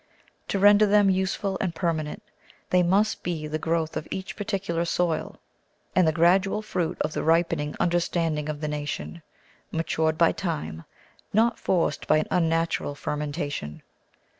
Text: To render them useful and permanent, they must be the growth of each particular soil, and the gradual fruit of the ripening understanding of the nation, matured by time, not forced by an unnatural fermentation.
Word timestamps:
To 0.47 0.57
render 0.57 0.87
them 0.87 1.11
useful 1.11 1.59
and 1.61 1.75
permanent, 1.75 2.23
they 2.71 2.81
must 2.81 3.21
be 3.21 3.45
the 3.45 3.59
growth 3.59 3.95
of 3.95 4.07
each 4.09 4.35
particular 4.35 4.83
soil, 4.83 5.39
and 5.95 6.07
the 6.07 6.11
gradual 6.11 6.63
fruit 6.63 6.99
of 7.01 7.13
the 7.13 7.21
ripening 7.21 7.75
understanding 7.79 8.49
of 8.49 8.61
the 8.61 8.67
nation, 8.67 9.21
matured 9.71 10.17
by 10.17 10.31
time, 10.31 10.85
not 11.33 11.59
forced 11.59 12.07
by 12.07 12.17
an 12.17 12.27
unnatural 12.31 12.95
fermentation. 12.95 13.83